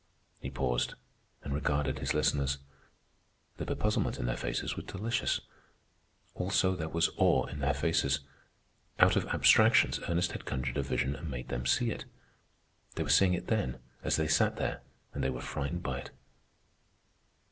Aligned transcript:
He 0.39 0.49
paused 0.49 0.95
and 1.43 1.53
regarded 1.53 1.99
his 1.99 2.15
listeners. 2.15 2.57
The 3.57 3.67
bepuzzlement 3.67 4.17
in 4.17 4.25
their 4.25 4.35
faces 4.35 4.75
was 4.75 4.85
delicious. 4.85 5.41
Also, 6.33 6.75
there 6.75 6.89
was 6.89 7.11
awe 7.17 7.45
in 7.45 7.59
their 7.59 7.75
faces. 7.75 8.21
Out 8.97 9.15
of 9.15 9.27
abstractions 9.27 9.99
Ernest 10.09 10.31
had 10.31 10.43
conjured 10.43 10.77
a 10.77 10.81
vision 10.81 11.15
and 11.15 11.29
made 11.29 11.49
them 11.49 11.67
see 11.67 11.91
it. 11.91 12.05
They 12.95 13.03
were 13.03 13.09
seeing 13.09 13.35
it 13.35 13.45
then, 13.45 13.77
as 14.01 14.15
they 14.15 14.27
sat 14.27 14.55
there, 14.55 14.81
and 15.13 15.23
they 15.23 15.29
were 15.29 15.39
frightened 15.39 15.83
by 15.83 15.99
it. 15.99 16.11